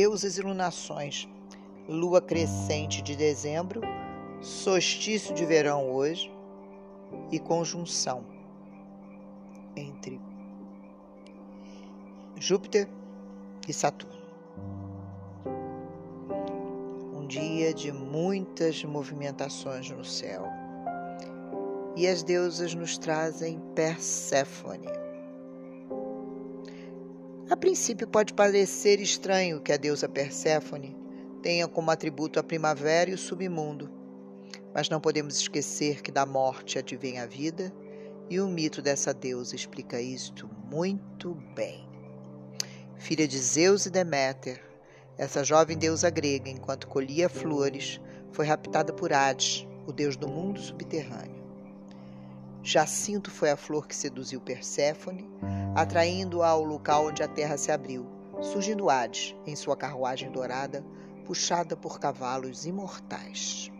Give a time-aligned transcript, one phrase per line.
[0.00, 1.28] Deusas e lunações.
[1.88, 3.80] Lua crescente de dezembro,
[4.40, 6.32] solstício de verão hoje
[7.32, 8.24] e conjunção
[9.74, 10.20] entre
[12.36, 12.88] Júpiter
[13.66, 14.22] e Saturno.
[17.12, 20.44] Um dia de muitas movimentações no céu.
[21.96, 25.07] E as deusas nos trazem Perséfone.
[27.50, 30.96] A princípio pode parecer estranho que a deusa Perséfone
[31.42, 33.90] tenha como atributo a primavera e o submundo,
[34.74, 37.72] mas não podemos esquecer que da morte advém a vida,
[38.28, 41.88] e o mito dessa deusa explica isto muito bem
[42.98, 44.60] filha de Zeus e Deméter.
[45.16, 48.00] Essa jovem deusa grega, enquanto colhia flores,
[48.32, 51.37] foi raptada por Hades, o deus do mundo subterrâneo.
[52.70, 55.26] Jacinto foi a flor que seduziu Perséfone,
[55.74, 58.06] atraindo-a ao local onde a terra se abriu,
[58.42, 60.84] surgindo Hades em sua carruagem dourada,
[61.24, 63.72] puxada por cavalos imortais.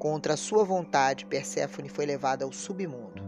[0.00, 3.22] Contra sua vontade, Perséfone foi levada ao submundo.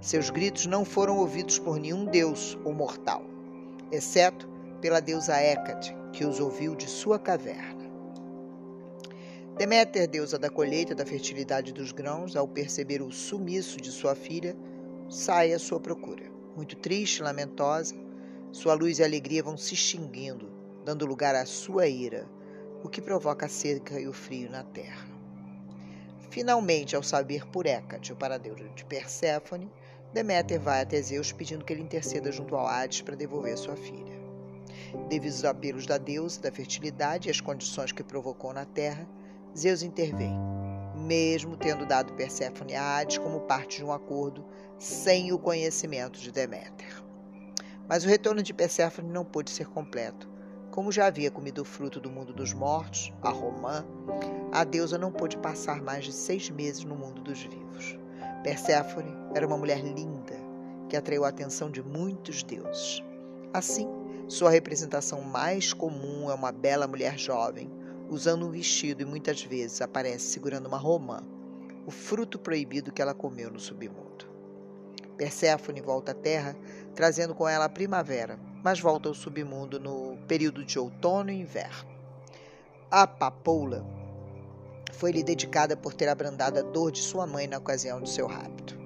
[0.00, 3.24] Seus gritos não foram ouvidos por nenhum deus ou mortal,
[3.90, 4.48] exceto
[4.80, 7.79] pela deusa Hécate, que os ouviu de sua caverna.
[9.60, 14.56] Deméter, deusa da colheita da fertilidade dos grãos, ao perceber o sumiço de sua filha,
[15.10, 16.24] sai à sua procura.
[16.56, 17.94] Muito triste e lamentosa,
[18.52, 20.50] sua luz e alegria vão se extinguindo,
[20.82, 22.26] dando lugar à sua ira,
[22.82, 25.06] o que provoca a seca e o frio na terra.
[26.30, 29.70] Finalmente, ao saber por Hécate, o paradeiro de Perséfone,
[30.14, 34.18] Deméter vai até Zeus pedindo que ele interceda junto ao Hades para devolver sua filha.
[35.10, 39.06] Devido aos apelos da deusa da fertilidade e as condições que provocou na terra,
[39.56, 40.38] Zeus intervém,
[40.94, 44.44] mesmo tendo dado Perséfone a Hades como parte de um acordo
[44.78, 47.02] sem o conhecimento de Deméter.
[47.88, 50.30] Mas o retorno de Perséfone não pôde ser completo.
[50.70, 53.84] Como já havia comido o fruto do mundo dos mortos, a Romã,
[54.52, 57.98] a deusa não pôde passar mais de seis meses no mundo dos vivos.
[58.44, 60.36] Perséfone era uma mulher linda
[60.88, 63.02] que atraiu a atenção de muitos deuses.
[63.52, 63.88] Assim,
[64.28, 67.68] sua representação mais comum é uma bela mulher jovem,
[68.10, 71.22] usando um vestido e muitas vezes aparece segurando uma romã,
[71.86, 74.28] o fruto proibido que ela comeu no submundo.
[75.16, 76.56] Perséfone volta à Terra,
[76.94, 81.88] trazendo com ela a primavera, mas volta ao submundo no período de outono e inverno.
[82.90, 83.86] A papoula
[84.92, 88.78] foi-lhe dedicada por ter abrandado a dor de sua mãe na ocasião de seu rapto.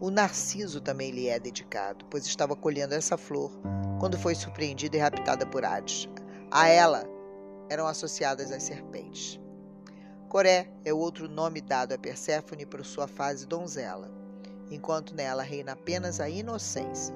[0.00, 3.50] O narciso também lhe é dedicado, pois estava colhendo essa flor
[3.98, 6.08] quando foi surpreendida e raptada por Hades.
[6.50, 7.13] A ela
[7.68, 9.40] eram associadas as serpentes.
[10.28, 14.10] Coré é outro nome dado a Perséfone por sua fase donzela,
[14.70, 17.14] enquanto nela reina apenas a inocência,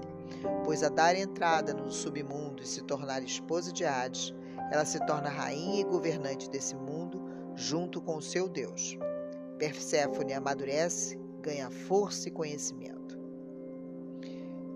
[0.64, 4.32] pois a dar entrada no submundo e se tornar esposa de Hades,
[4.70, 7.22] ela se torna rainha e governante desse mundo
[7.56, 8.96] junto com o seu Deus.
[9.58, 13.18] Perséfone amadurece, ganha força e conhecimento.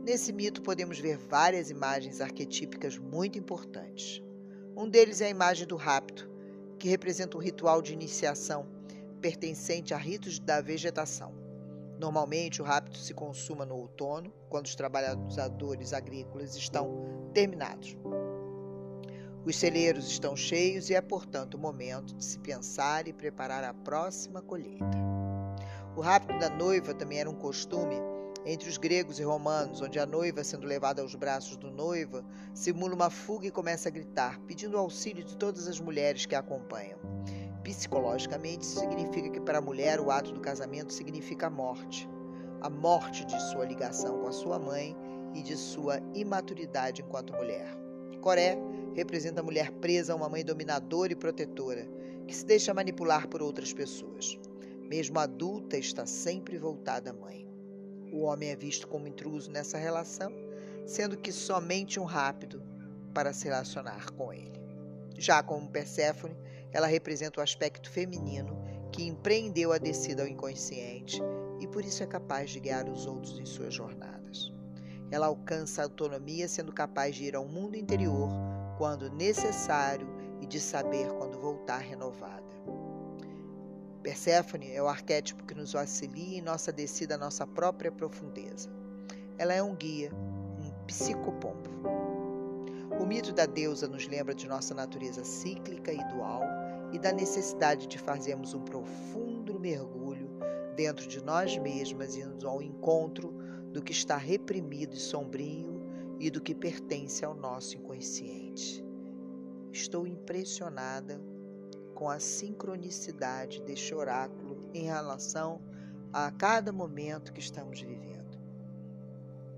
[0.04, 4.20] Nesse mito podemos ver várias imagens arquetípicas muito importantes.
[4.82, 6.28] Um deles é a imagem do rapto,
[6.76, 8.66] que representa um ritual de iniciação
[9.20, 11.32] pertencente a ritos da vegetação.
[12.00, 17.96] Normalmente, o rapto se consuma no outono, quando os trabalhadores agrícolas estão terminados.
[19.46, 23.72] Os celeiros estão cheios e é, portanto, o momento de se pensar e preparar a
[23.72, 24.98] próxima colheita.
[25.94, 27.94] O rapto da noiva também era um costume
[28.44, 32.94] entre os gregos e romanos, onde a noiva, sendo levada aos braços do noivo, simula
[32.94, 36.40] uma fuga e começa a gritar, pedindo o auxílio de todas as mulheres que a
[36.40, 36.98] acompanham.
[37.62, 42.08] Psicologicamente, isso significa que para a mulher o ato do casamento significa a morte.
[42.60, 44.96] A morte de sua ligação com a sua mãe
[45.34, 47.76] e de sua imaturidade enquanto mulher.
[48.20, 48.56] Coré
[48.94, 51.88] representa a mulher presa a uma mãe dominadora e protetora,
[52.26, 54.38] que se deixa manipular por outras pessoas.
[54.80, 57.51] Mesmo adulta, está sempre voltada à mãe.
[58.12, 60.30] O homem é visto como intruso nessa relação,
[60.86, 62.62] sendo que somente um rápido
[63.14, 64.60] para se relacionar com ele.
[65.16, 66.36] Já como Perséfone,
[66.70, 71.22] ela representa o aspecto feminino que empreendeu a descida ao inconsciente
[71.58, 74.52] e por isso é capaz de guiar os outros em suas jornadas.
[75.10, 78.28] Ela alcança a autonomia sendo capaz de ir ao mundo interior
[78.76, 80.06] quando necessário
[80.38, 82.51] e de saber quando voltar renovada.
[84.02, 88.68] Perséfone é o arquétipo que nos auxilia em nossa descida à nossa própria profundeza.
[89.38, 91.70] Ela é um guia, um psicopompo.
[93.00, 96.42] O mito da deusa nos lembra de nossa natureza cíclica e dual
[96.92, 100.28] e da necessidade de fazermos um profundo mergulho
[100.74, 103.32] dentro de nós mesmas e ao encontro
[103.72, 105.80] do que está reprimido e sombrio
[106.18, 108.84] e do que pertence ao nosso inconsciente.
[109.72, 111.20] Estou impressionada
[111.94, 115.60] com a sincronicidade deste oráculo em relação
[116.12, 118.38] a cada momento que estamos vivendo.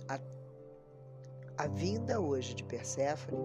[0.08, 0.20] A,
[1.64, 3.38] a vinda hoje de Perséfone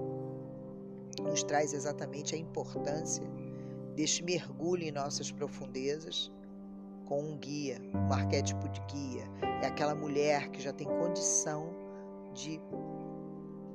[1.22, 3.24] nos traz exatamente a importância
[3.96, 6.32] deste mergulho em nossas profundezas
[7.06, 9.24] com um guia, um arquétipo de guia.
[9.64, 11.76] É aquela mulher que já tem condição
[12.34, 12.62] de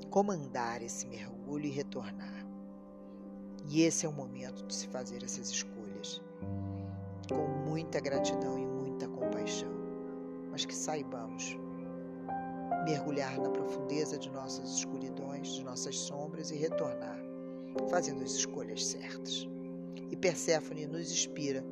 [0.09, 2.34] comandar esse mergulho e retornar.
[3.67, 6.21] E esse é o momento de se fazer essas escolhas
[7.29, 9.71] com muita gratidão e muita compaixão,
[10.51, 11.59] mas que saibamos
[12.85, 17.19] mergulhar na profundeza de nossas escuridões, de nossas sombras e retornar,
[17.89, 19.49] fazendo as escolhas certas.
[20.11, 21.65] E Perséfone nos inspira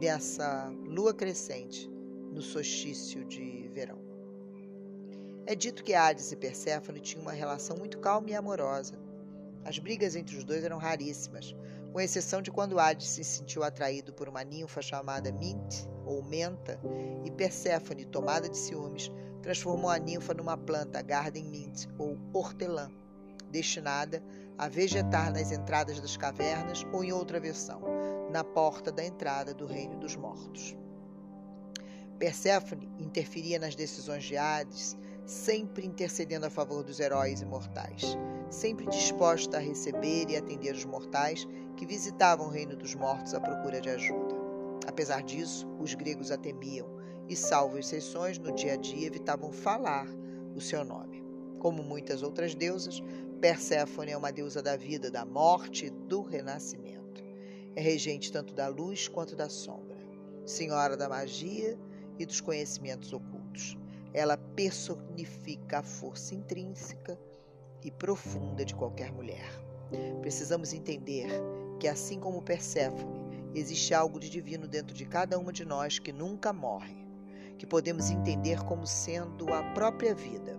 [0.00, 1.90] nessa lua crescente
[2.32, 3.98] no solstício de verão.
[5.46, 8.98] É dito que Hades e Perséfone tinham uma relação muito calma e amorosa,
[9.68, 11.54] as brigas entre os dois eram raríssimas,
[11.92, 16.80] com exceção de quando Hades se sentiu atraído por uma ninfa chamada Mint, ou Menta,
[17.22, 19.12] e Perséfone, tomada de ciúmes,
[19.42, 22.90] transformou a ninfa numa planta Garden Mint, ou hortelã,
[23.50, 24.22] destinada
[24.56, 27.82] a vegetar nas entradas das cavernas ou, em outra versão,
[28.30, 30.74] na porta da entrada do reino dos mortos.
[32.18, 34.96] Perséfone interferia nas decisões de Hades,
[35.28, 38.16] sempre intercedendo a favor dos heróis imortais
[38.50, 41.46] sempre disposta a receber e atender os mortais
[41.76, 44.34] que visitavam o reino dos mortos à procura de ajuda.
[44.86, 46.88] Apesar disso, os gregos a temiam
[47.28, 50.06] e, salvo exceções, no dia a dia evitavam falar
[50.54, 51.22] o seu nome.
[51.58, 53.02] Como muitas outras deusas,
[53.40, 57.22] Perséfone é uma deusa da vida, da morte e do renascimento.
[57.76, 59.98] É regente tanto da luz quanto da sombra,
[60.46, 61.78] senhora da magia
[62.18, 63.76] e dos conhecimentos ocultos.
[64.12, 67.18] Ela personifica a força intrínseca
[67.82, 69.48] e profunda de qualquer mulher.
[70.20, 71.28] Precisamos entender
[71.78, 73.18] que, assim como Perséfone,
[73.54, 77.06] existe algo de divino dentro de cada uma de nós que nunca morre,
[77.56, 80.58] que podemos entender como sendo a própria vida.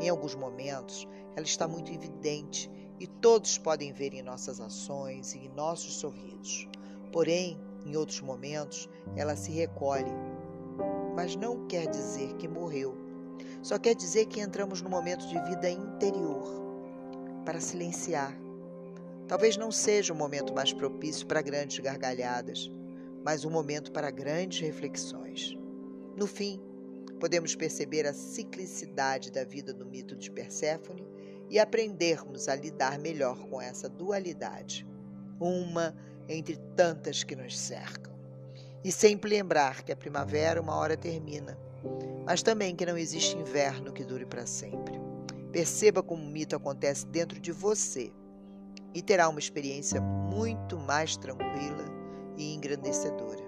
[0.00, 1.06] Em alguns momentos,
[1.36, 6.68] ela está muito evidente e todos podem ver em nossas ações e em nossos sorrisos.
[7.12, 10.10] Porém, em outros momentos, ela se recolhe,
[11.14, 13.02] mas não quer dizer que morreu
[13.62, 16.60] só quer dizer que entramos num momento de vida interior
[17.44, 18.36] para silenciar.
[19.28, 22.70] Talvez não seja o momento mais propício para grandes gargalhadas,
[23.24, 25.56] mas um momento para grandes reflexões.
[26.16, 26.60] No fim,
[27.20, 31.06] podemos perceber a ciclicidade da vida do mito de Perséfone
[31.48, 34.84] e aprendermos a lidar melhor com essa dualidade,
[35.38, 35.94] uma
[36.28, 38.11] entre tantas que nos cercam.
[38.84, 41.56] E sempre lembrar que a primavera uma hora termina
[42.24, 45.00] mas também que não existe inverno que dure para sempre.
[45.50, 48.12] Perceba como o mito acontece dentro de você
[48.94, 51.84] e terá uma experiência muito mais tranquila
[52.36, 53.42] e engrandecedora.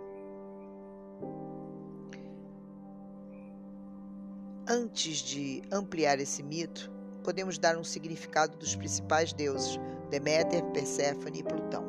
[4.66, 6.90] Antes de ampliar esse mito,
[7.22, 9.78] podemos dar um significado dos principais deuses,
[10.10, 11.84] Deméter, Perséfone e Plutão.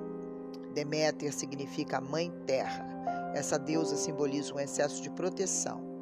[0.74, 2.94] Deméter significa mãe terra.
[3.36, 5.96] Essa deusa simboliza um excesso de proteção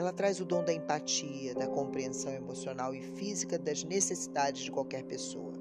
[0.00, 5.04] ela traz o dom da empatia, da compreensão emocional e física das necessidades de qualquer
[5.04, 5.52] pessoa.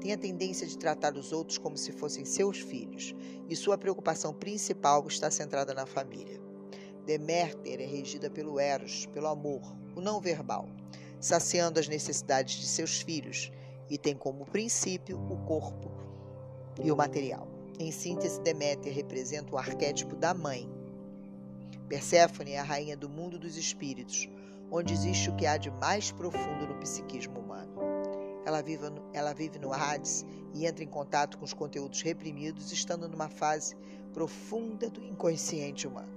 [0.00, 3.14] Tem a tendência de tratar os outros como se fossem seus filhos,
[3.48, 6.40] e sua preocupação principal está centrada na família.
[7.06, 9.62] Deméter é regida pelo Eros, pelo amor,
[9.94, 10.68] o não verbal,
[11.20, 13.52] saciando as necessidades de seus filhos,
[13.88, 15.90] e tem como princípio o corpo
[16.82, 17.47] e o material.
[17.78, 20.68] Em síntese, Deméter representa o arquétipo da mãe,
[21.88, 24.28] Perséfone é a rainha do mundo dos espíritos,
[24.70, 27.72] onde existe o que há de mais profundo no psiquismo humano.
[28.44, 32.70] Ela vive, no, ela vive no Hades e entra em contato com os conteúdos reprimidos,
[32.72, 33.74] estando numa fase
[34.12, 36.12] profunda do inconsciente humano.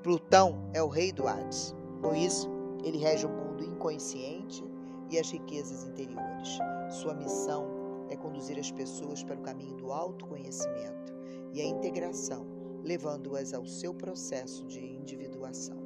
[0.00, 1.74] Plutão é o rei do Hades.
[2.00, 2.48] Com isso,
[2.84, 4.64] ele rege o mundo inconsciente
[5.10, 6.58] e as riquezas interiores.
[6.88, 7.79] Sua missão
[8.10, 11.14] é conduzir as pessoas para o caminho do autoconhecimento
[11.52, 15.76] e a integração levando-as ao seu processo de individuação.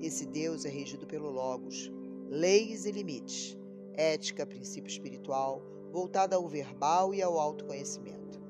[0.00, 1.90] Esse Deus é regido pelo Logos,
[2.28, 3.56] leis e limites,
[3.94, 8.40] ética, princípio espiritual, voltada ao verbal e ao autoconhecimento.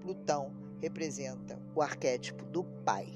[0.00, 3.14] Plutão representa o arquétipo do pai.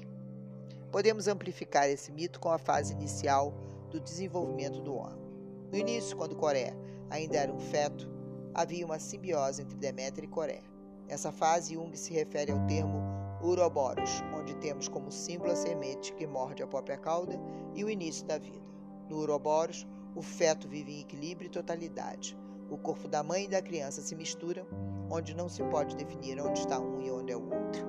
[0.91, 3.53] Podemos amplificar esse mito com a fase inicial
[3.89, 5.23] do desenvolvimento do homem.
[5.71, 6.75] No início, quando Coré
[7.09, 8.09] ainda era um feto,
[8.53, 10.61] havia uma simbiose entre Deméter e Coré.
[11.07, 13.01] Nessa fase, Jung se refere ao termo
[13.41, 17.39] Uroboros, onde temos como símbolo a semente que morde a própria cauda
[17.75, 18.63] e o início da vida.
[19.09, 22.37] No Uroboros, o feto vive em equilíbrio e totalidade.
[22.69, 24.65] O corpo da mãe e da criança se misturam,
[25.09, 27.85] onde não se pode definir onde está um e onde é o outro.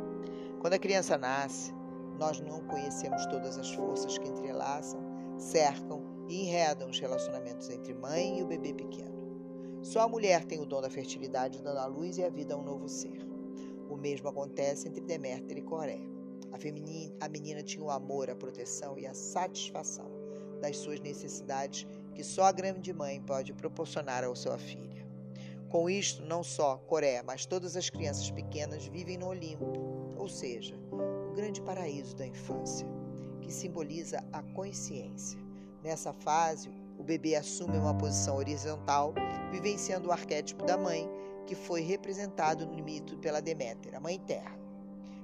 [0.61, 1.73] Quando a criança nasce,
[2.18, 5.00] nós não conhecemos todas as forças que entrelaçam,
[5.38, 9.13] cercam e enredam os relacionamentos entre mãe e o bebê pequeno.
[9.84, 12.56] Só a mulher tem o dom da fertilidade, dando a luz e a vida a
[12.56, 13.18] um novo ser.
[13.90, 16.00] O mesmo acontece entre Deméter e Coré.
[16.50, 20.10] A, feminina, a menina tinha o amor, a proteção e a satisfação
[20.58, 25.06] das suas necessidades que só a grande mãe pode proporcionar à sua filha.
[25.68, 29.70] Com isto, não só Coré, mas todas as crianças pequenas vivem no Olimpo,
[30.16, 30.74] ou seja,
[31.30, 32.88] o grande paraíso da infância,
[33.42, 35.38] que simboliza a consciência.
[35.82, 39.14] Nessa fase, o bebê assume uma posição horizontal,
[39.50, 41.08] vivenciando o arquétipo da mãe,
[41.46, 44.58] que foi representado no mito pela Deméter, a mãe terra.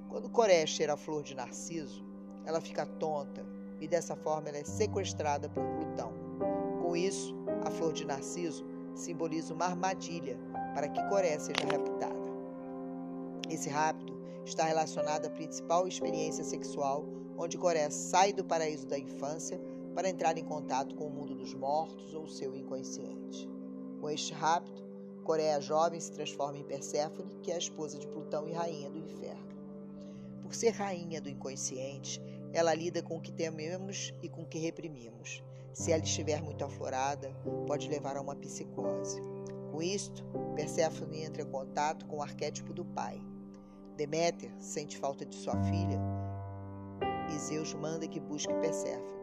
[0.09, 2.05] Quando Coré cheira a flor de Narciso,
[2.45, 3.45] ela fica tonta
[3.79, 6.13] e dessa forma ela é sequestrada por Plutão.
[6.81, 7.33] Com isso,
[7.65, 10.37] a flor de Narciso simboliza uma armadilha
[10.73, 12.21] para que Coré seja raptada.
[13.49, 14.13] Esse rapto
[14.45, 17.05] está relacionado à principal experiência sexual,
[17.37, 19.59] onde Coré sai do paraíso da infância
[19.93, 23.49] para entrar em contato com o mundo dos mortos ou seu inconsciente.
[23.99, 24.81] Com este rapto,
[25.23, 28.97] Coreia jovem se transforma em Perséfone, que é a esposa de Plutão e rainha do
[28.97, 29.51] inferno.
[30.41, 32.19] Por ser rainha do inconsciente,
[32.51, 35.43] ela lida com o que tememos e com o que reprimimos.
[35.73, 37.31] Se ela estiver muito aflorada,
[37.67, 39.21] pode levar a uma psicose.
[39.71, 43.21] Com isto, Perséfone entra em contato com o arquétipo do pai.
[43.95, 45.99] Deméter sente falta de sua filha
[47.33, 49.20] e Zeus manda que busque Perséfone.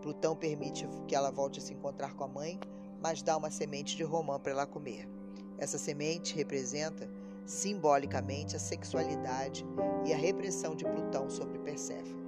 [0.00, 2.58] Plutão permite que ela volte a se encontrar com a mãe,
[3.02, 5.08] mas dá uma semente de romã para ela comer.
[5.58, 7.08] Essa semente representa
[7.44, 9.64] simbolicamente a sexualidade
[10.06, 12.20] e a repressão de Plutão sobre Perséfone.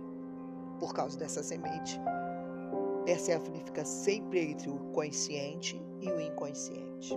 [0.79, 1.99] Por causa dessa semente,
[3.05, 7.17] Perséfone fica sempre entre o consciente e o inconsciente.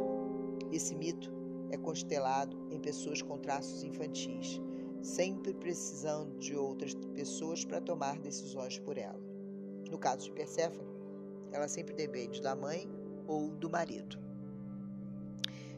[0.71, 1.33] Esse mito
[1.69, 4.61] é constelado em pessoas com traços infantis,
[5.01, 9.34] sempre precisando de outras pessoas para tomar decisões por ela.
[9.89, 10.87] No caso de Perséfone,
[11.51, 12.89] ela sempre depende da mãe
[13.27, 14.17] ou do marido.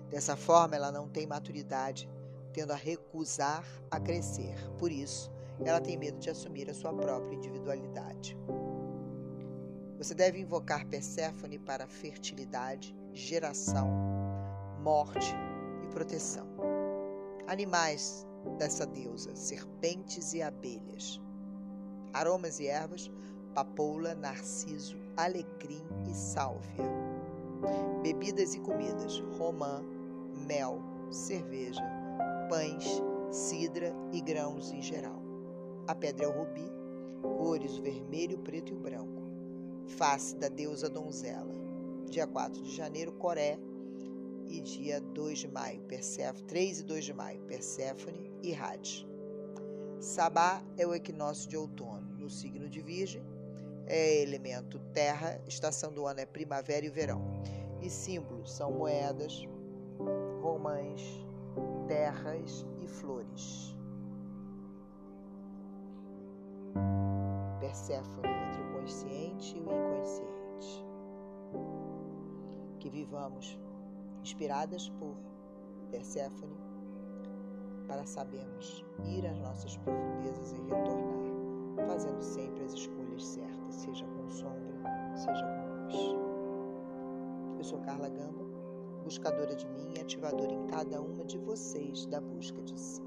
[0.09, 2.09] Dessa forma, ela não tem maturidade,
[2.53, 4.55] tendo a recusar a crescer.
[4.77, 5.31] Por isso,
[5.63, 8.37] ela tem medo de assumir a sua própria individualidade.
[9.97, 13.89] Você deve invocar Perséfone para fertilidade, geração,
[14.81, 15.33] morte
[15.83, 16.47] e proteção.
[17.47, 18.25] Animais
[18.57, 21.19] dessa deusa, serpentes e abelhas.
[22.13, 23.09] Aromas e ervas
[23.57, 26.85] papoula, narciso, alecrim e sálvia.
[28.03, 29.83] Bebidas e comidas: romã,
[30.45, 31.81] mel, cerveja,
[32.49, 35.23] pães, cidra e grãos em geral.
[35.87, 36.71] A pedra é o rubi,
[37.39, 39.23] cores o vermelho, preto e o branco.
[39.87, 41.55] Face da deusa donzela.
[42.05, 43.57] Dia 4 de janeiro, Coré.
[44.45, 49.05] E dia 2 de maio, Perséfone, 3 e 2 de maio, Perséfone e Hades.
[49.99, 53.21] Sabá é o equinócio de outono, no signo de Virgem,
[53.87, 57.21] é elemento terra, estação do ano é primavera e verão.
[57.81, 59.47] E símbolos são moedas,
[60.41, 61.01] romãs,
[61.87, 63.75] terras e flores.
[67.59, 70.85] Perséfone entre o consciente e o inconsciente.
[72.79, 73.57] Que vivamos
[74.21, 75.15] inspiradas por
[75.91, 76.57] Perséfone
[77.87, 84.29] para sabermos ir às nossas profundezas e retornar, fazendo sempre as escolhas certas, seja com
[84.29, 84.73] sombra,
[85.15, 86.17] seja com luz.
[87.57, 88.45] Eu sou Carla Gamba,
[89.03, 93.06] buscadora de mim e ativadora em cada uma de vocês da busca de si.